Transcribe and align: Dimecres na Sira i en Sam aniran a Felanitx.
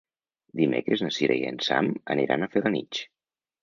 Dimecres 0.61 1.05
na 1.05 1.11
Sira 1.19 1.37
i 1.43 1.45
en 1.53 1.63
Sam 1.69 1.93
aniran 2.19 2.43
a 2.43 2.53
Felanitx. 2.57 3.09